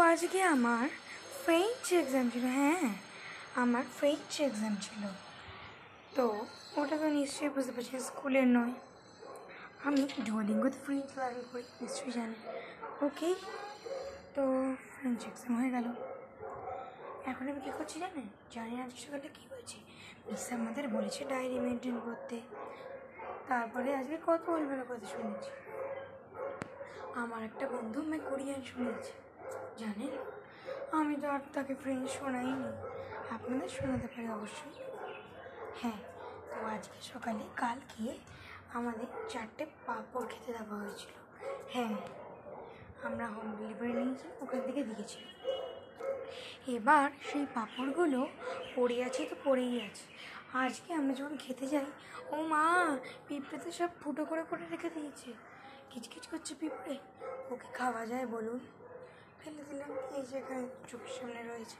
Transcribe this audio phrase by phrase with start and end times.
[0.00, 0.88] আজকে আমার
[1.44, 2.94] French exam ছিল হ্যাঁ
[3.56, 5.08] আমার ফ্রেঞ্চ এক্সাম ছিল।
[6.14, 6.46] তো
[6.76, 8.72] ওটা তো নিশ্চয়ই বুঝতে পারছি, স্কুলের নয়।
[9.84, 11.62] আমি ডুয়ালিঙ্গোতে ফ্রেঞ্চ লার্ন করি?
[11.80, 12.34] নিশ্চয়ই জানি।
[13.02, 13.34] ওকে
[14.34, 15.84] তো ফ্রেঞ্চ এক্সাম হয়ে গেল।
[17.26, 18.28] এখন আমি কী করছি জানেন?
[18.52, 19.76] জানি না আজকে সকালে কী হয়েছে।
[20.30, 22.40] মিস আমাদের বলেছে ডায়েরি মেনটেন করতে।
[23.48, 25.50] তারপরে আজকে কত বলবেন কথা শুনেছি।
[27.14, 29.27] আমার একটা বন্ধু আমি কোরিয়ান শুনেছি।
[29.82, 30.12] জানেন?
[30.98, 32.70] আমি তো আর তাকে ফ্রেঞ্চ শোনাইনি।
[33.34, 34.74] আপনাদের শোনাতে পারি অবশ্যই।
[35.80, 36.00] হ্যাঁ
[36.50, 38.06] তো আজকে সকালে কালকে
[38.78, 41.14] আমাদের চারটে পাঁপড় খেতে দেওয়া হয়েছিল।
[41.72, 41.96] হ্যাঁ
[43.06, 45.20] আমরা হোম ডেলিভারি নিয়েছি ওখান থেকে দিয়েছি
[46.76, 48.20] এবার সেই পাঁপড়গুলো
[48.76, 50.06] পড়ে আছে তো পড়েই আছে।
[50.64, 51.88] আজকে আমরা যখন খেতে যাই,
[52.32, 52.66] ও মা,
[53.28, 55.30] পিঁপড়ে তো সব ফুটো করে করে রেখে দিয়েছে।
[55.90, 56.94] কিচকিচ করছে পিঁপড়ে।
[57.50, 58.60] ওকে খাওয়া যায় বলুন।
[59.40, 61.76] ফেলে দিলাম। এই যেখানে চোখের সামনে রয়েছে।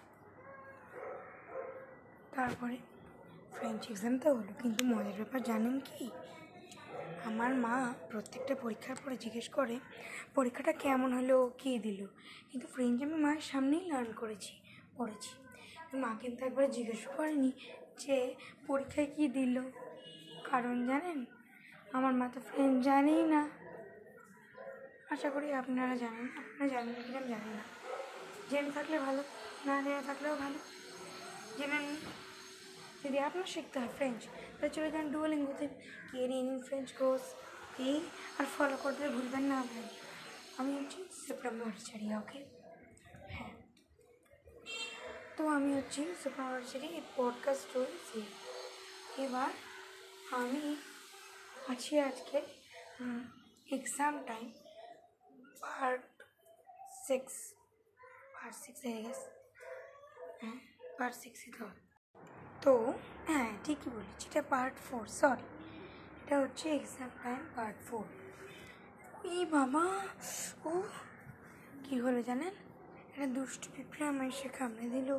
[2.35, 2.77] তারপরে
[3.57, 6.11] ফ্রেঞ্চ এক্সাম তো হলো, কিন্তু মজার ব্যাপার জানেন কি?
[7.25, 7.75] আমার মা
[8.11, 9.77] প্রত্যেকটা পরীক্ষার পরে জিজ্ঞেস করে,
[10.35, 12.01] পরীক্ষাটা কেমন হলো, কী দিল?
[12.51, 14.55] কিন্তু ফ্রেঞ্চ আমি মায়ের সামনেই লার্ন করেছি,
[14.97, 15.33] পড়েছি।
[16.03, 17.51] মা কিন্তু একবার জিজ্ঞেস করেনি
[17.99, 18.35] যে,
[18.67, 19.57] পরীক্ষায় কী দিল?
[20.51, 21.19] কারণ জানেন,
[21.93, 23.43] আমার মা তো ফ্রেঞ্চ জানেই না।
[25.11, 27.63] আশা করি আপনারা জানেন। আপনারা জানেন কি আমি জানি না।
[28.51, 29.23] জেনে থাকলে ভালো,
[29.67, 30.59] না জেনে থাকলেও ভালো।
[31.59, 31.97] জেনে
[33.05, 35.67] যদি আপনার শিখতে হয় ফ্রেঞ্চ তাহলে চলে যান ডুয়োলিঙ্গোতে
[36.13, 37.23] কে নিন ফ্রেঞ্চ কোর্স
[37.79, 38.01] এই
[38.39, 39.89] আর ফলো করতে ভুলবেন না ভাই
[40.59, 42.41] আমি হচ্ছি সুপ্রামাচারিয়া ওকে
[43.29, 43.55] হ্যাঁ।
[45.37, 48.21] তো আমি হচ্ছি সুপ্রামাচারি এই পডকাস্ট চলছি।
[49.19, 49.51] এবার
[50.33, 50.77] আমি
[51.69, 52.39] আছি আজকে
[53.71, 54.53] exam time
[55.63, 56.03] part
[57.07, 57.35] six
[58.35, 59.29] part six হয়ে গেছে
[60.41, 60.59] হ্যাঁ
[60.99, 61.67] পার্ট সিক্সই তো।
[62.63, 62.95] তো
[63.27, 65.43] হ্যাঁ ঠিকই বলেছি, এটা পার্ট ফোর সরি
[66.23, 68.05] এটা হচ্ছে এক্সাম টাইম পার্ট ফোর
[69.25, 69.85] এই বাবা,
[70.65, 70.83] ও,
[71.85, 72.55] কী হলো জানেন?
[73.11, 75.19] একটা দুষ্টু পিঁপড়ে আমার এসে কামড়ে দিল।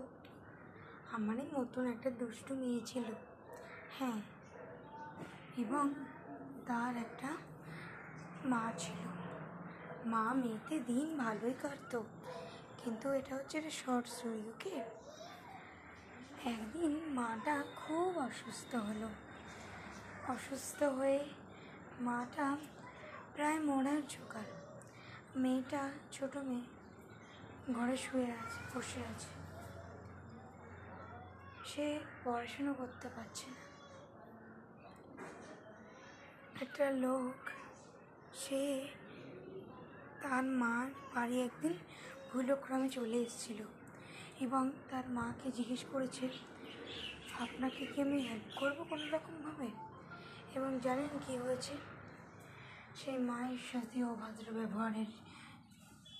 [1.11, 3.03] আমারই মতন একটা দুষ্টু মেয়ে ছিল।
[3.99, 4.19] হ্যাঁ
[5.57, 5.93] এবং
[6.67, 7.29] তার একটা
[8.45, 9.18] মা ছিল।
[10.05, 12.03] মা মেয়েতে দিন ভালোই কাটতো।
[12.83, 14.75] কিন্তু এটা হচ্ছে একটা শর্ট স্টোরি ওকে
[16.49, 19.09] একদিন মাটা খুব অসুস্থ হলো।
[20.27, 21.25] অসুস্থ হয়ে
[22.01, 22.57] মাটা
[23.33, 24.51] প্রায় মরার জোগাড়।
[25.35, 29.27] মেয়েটা ছোট মেয়ে, ঘরে শুয়ে আছে, বসে আছে।
[31.65, 33.69] সে পড়াশুনো করতে পারছে না।
[36.61, 37.49] একটা লোক,
[38.33, 38.87] সে
[40.23, 41.73] তার মার বাড়ি একদিন
[42.29, 43.59] ভুলক্রমে চলে এসেছিল
[44.45, 46.25] এবং তার মাকে জিজ্ঞেস করেছে,
[47.43, 49.69] আপনাকে কি আমি হেল্প করব কোনো রকমভাবে
[50.57, 51.73] এবং জানেন কি হয়েছে?
[52.99, 55.09] সেই মায়ের সাথে অভদ্র ব্যবহারের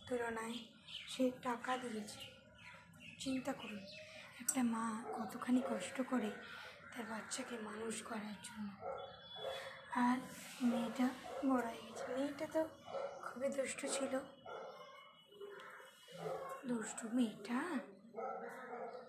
[0.08, 0.58] তুলনায়
[1.12, 2.20] সে টাকা দিয়েছে।
[3.20, 3.84] চিন্তা করুন,
[4.42, 4.86] একটা মা
[5.18, 6.30] কতখানি কষ্ট করে
[6.92, 8.70] তার বাচ্চাকে মানুষ করার জন্য।
[10.06, 10.18] আর
[10.70, 11.08] মেয়েটা
[11.50, 12.62] বড় হয়ে গেছে। মেয়েটা তো
[13.40, 14.14] খুবই দুষ্টু ছিল।
[16.66, 17.60] দুষ্টু মেয়েটা?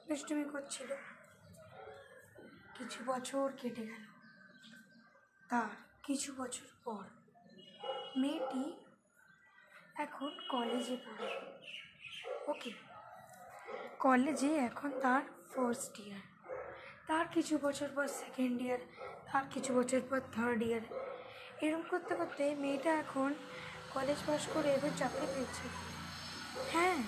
[0.09, 0.91] দুষ্টুমি করছিল।
[2.79, 4.05] কিছু বছর কেটে গেল।
[5.49, 7.05] তার কিছু বছর পর
[8.17, 8.65] মেয়েটি
[9.97, 11.29] এখন কলেজে পড়ে।
[12.47, 12.71] ওকে,
[13.99, 16.25] কলেজে এখন তার ফার্স্ট ইয়ার
[17.07, 18.79] তার কিছু বছর পর সেকেন্ড ইয়ার
[19.33, 20.85] তার কিছু বছর পর থার্ড ইয়ার
[21.61, 23.35] এরকম করতে করতে মেয়েটা এখন
[23.95, 25.67] কলেজ পাস করে এবার চাকরি পেয়েছে।
[26.73, 26.99] হ্যাঁ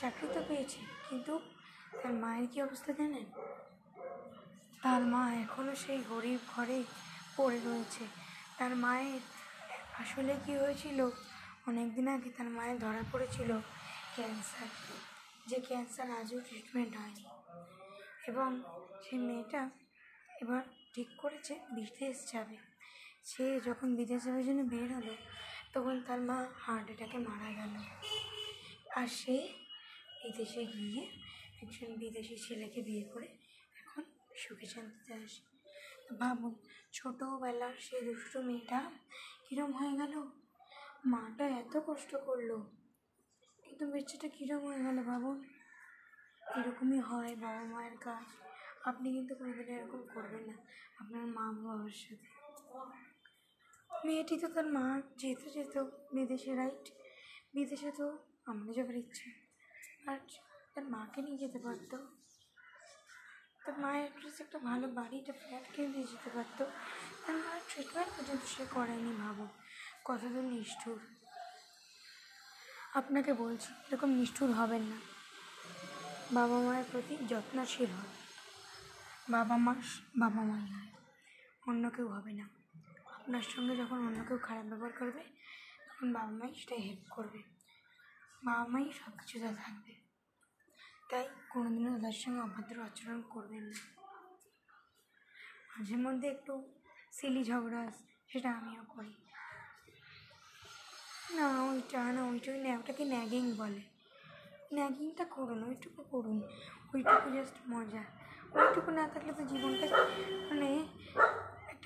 [0.00, 1.32] চাকরি তো পেয়েছে, কিন্তু
[2.00, 3.26] তার মায়ের কী অবস্থা জানেন?
[4.84, 6.78] তার মা এখনও সেই গরিব ঘরে
[7.36, 8.04] পড়ে রয়েছে।
[8.58, 9.22] তার মায়ের
[10.02, 10.98] আসলে কি হয়েছিল?
[11.68, 13.50] অনেক দিন আগে তার মায়ের ধরা পড়েছিল
[14.14, 14.68] ক্যান্সার,
[15.48, 17.24] যে ক্যান্সার আজও ট্রিটমেন্ট হয়নি।
[18.30, 18.48] এবং
[19.04, 19.62] সেই মেয়েটা
[20.42, 20.62] এবার
[20.94, 22.56] ঠিক করেছে, বিদেশ যাবে।
[23.30, 25.14] সে যখন বিদেশ যাওয়ার জন্য বের হলো
[25.78, 27.74] তখন তার মা হার্ট অ্যাটাকে মারা গেল।
[28.98, 29.36] আর সে
[30.22, 31.02] বিদেশে গিয়ে
[31.62, 33.28] একজন বিদেশি ছেলেকে বিয়ে করে
[33.80, 34.04] এখন
[34.36, 35.42] সুখে শান্তিতে আসে
[36.20, 36.54] ভাবুন,
[36.92, 38.80] ছোটোবেলার সেই দুষ্টু মেয়েটা
[39.46, 40.14] কীরম হয়ে গেল?
[41.12, 42.50] মাটা এত কষ্ট করল।
[43.64, 45.38] কিন্তু বাচ্চাটা কীরম হয়ে গেল ভাবুন?
[46.58, 48.26] এরকমই হয় বাবা মায়ের কাজ।
[48.84, 50.56] আপনি কিন্তু কোনোদিন এরকম করবেন না,
[51.00, 52.28] আপনার মা বাবার সাথে।
[53.90, 55.78] মেয়েটি তো তার মা যেতে যেত
[56.12, 56.90] বিদেশে রাইট
[57.54, 59.30] বিদেশে তো আমরা যাবার ইচ্ছে।
[60.06, 60.18] আর
[60.74, 61.96] তার মাকে নিয়ে যেতে পারতো।
[63.64, 66.64] তার মায়ের কাছে একটা ভালো বাড়ি, একটা ফ্ল্যাট কিনে দিয়ে যেতে পারতো।
[67.26, 69.46] তার মায়ের ট্রিটমেন্ট পর্যন্ত সে করায়নি ভাবো
[70.06, 71.00] তো নিষ্ঠুর।
[72.94, 74.98] আপনাকে বলছি, এরকম নিষ্ঠুর হবেন না।
[76.32, 78.10] বাবা মায়ের প্রতি যত্নশীল হন।
[79.30, 79.74] বাবা মা
[80.16, 80.92] বাবা মাই হয়
[81.66, 82.65] অন্য কেউ হবে না।
[83.26, 85.24] আপনার সঙ্গে যখন অন্য কেউ খারাপ ব্যবহার করবে,
[85.88, 87.42] তখন বাবা মাই সেটাই হেল্প করবে।
[88.44, 89.94] বাবা মাই সব কিছুতে থাকবে।
[91.10, 94.02] তাই কোনোদিনও তাদের সঙ্গে অভদ্র আচরণ করবেন না।
[95.78, 96.72] মাঝে মধ্যে একটু
[97.12, 97.92] সিলি ঝগড়া,
[98.28, 99.14] সেটা আমিও করি।
[101.34, 103.80] না, ওইটা না, ওইটা ওই ওটাকে ন্যাগিং বলে।
[104.72, 106.42] ন্যাগিংটা করুন, ওইটুকু করুন।
[106.94, 108.04] ওইটুকু জাস্ট মজা।
[108.52, 109.86] ওইটুকু না থাকলে তো জীবনটা
[110.50, 110.88] মানে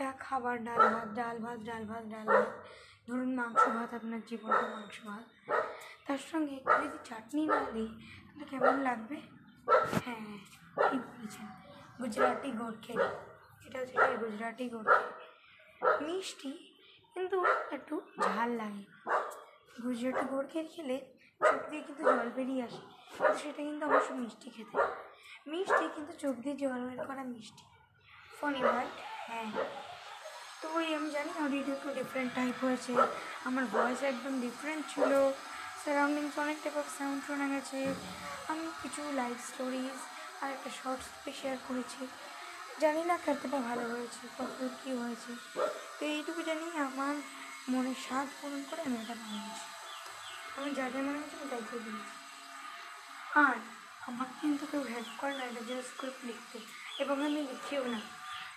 [0.01, 2.51] একটা খাবার, ডাল ভাত ডাল ভাত ডাল ভাত ডাল ভাত।
[3.07, 5.25] ধরুন মাংস ভাত, আপনার জীবনটা মাংস ভাত।
[6.07, 7.91] তার সঙ্গে একটু যদি চাটনি না দিই,
[8.27, 9.17] তাহলে কেমন লাগবে?
[10.05, 10.35] হ্যাঁ
[10.89, 11.47] ঠিক বলেছেন।
[12.01, 13.09] গুজরাটি গোরখেরি
[13.67, 15.13] এটা হচ্ছে গুজরাটি গোরখেরি
[16.07, 16.53] মিষ্টি,
[17.15, 17.37] কিন্তু
[17.77, 17.95] একটু
[18.27, 18.85] ঝাল লাগে।
[19.85, 20.97] গুজরাটি গোরখের খেলে
[21.41, 22.83] চোখ দিয়ে কিন্তু জল বেরিয়ে আসে,
[23.13, 24.77] কিন্তু সেটা কিন্তু অবশ্য মিষ্টি খেতে।
[25.51, 27.65] মিষ্টি কিন্তু চোখ দিয়ে জল বের করা মিষ্টি।
[28.39, 28.91] ফনি বাট
[29.31, 29.51] হ্যাঁ।
[30.63, 32.93] তো ওই আমি জানি অডিওটা একটু ডিফারেন্ট টাইপ হয়েছে।
[33.45, 35.13] আমার ভয়েস একদম ডিফারেন্ট ছিল।
[35.85, 37.95] সারাউন্ডিংস অনেক টাইপ অফ সাউন্ড শোনা গেছে।
[38.49, 39.99] আমি কিছু লাইভ স্টোরিজ
[40.43, 41.07] আর একটা শর্টস
[41.43, 42.07] শেয়ার করেছি।
[42.81, 45.33] জানি না কতটা ভালো হয়েছে কত কী হয়েছে।
[45.99, 47.15] তো এইটুকু জানি আমার
[47.69, 49.67] মনের স্বাদ পূরণ করে আমি এটা বানিয়েছি।
[50.57, 52.13] আমার যা যা মনে হচ্ছে আমি তাই করে দিয়েছি।
[53.35, 53.57] আর
[54.07, 56.59] আমাকে কিন্তু কেউ হেল্প করে না, এটা জাস্ট স্ক্রিপ্ট লিখতে।
[57.03, 58.01] এবং আমি লিখিও না।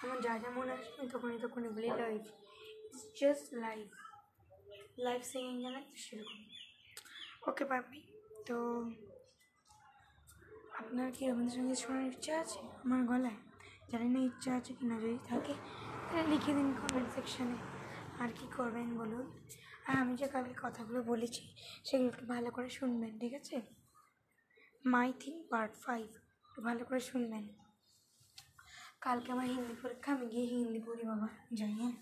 [0.03, 2.23] আমার যা যা মনে আসবে তখনই তখনই বলি live
[2.87, 3.85] it's just live
[5.05, 6.39] live singing জানা সেরকম।
[7.49, 7.99] ওকে পাবি
[8.47, 8.57] তো
[10.81, 12.59] আপনার কি রবীন্দ্রসঙ্গীত শোনার ইচ্ছা আছে?
[12.83, 13.39] আমার গলায়?
[13.91, 15.53] জানি না ইচ্ছা আছে কি না, যদি থাকে,
[16.07, 17.57] তাহলে লিখে দিন কমেন্ট সেকশানে
[18.21, 19.25] আর কি করবেন বলুন?
[19.87, 21.43] আর আমি যে কালকে কথাগুলো বলেছি,
[21.87, 23.57] সেগুলো একটু ভালো করে শুনবেন, ঠিক আছে?
[24.93, 26.07] মাই থিং পার্ট ফাইভ
[26.47, 27.43] একটু ভালো করে শুনবেন।
[29.03, 31.93] কালকে আমার হিন্দি পরীক্ষা আমি গিয়ে হিন্দি পড়ি বাবা যাই হ্যাঁ